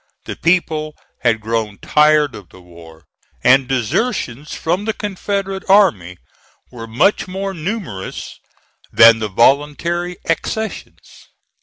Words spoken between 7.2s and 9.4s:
more numerous than the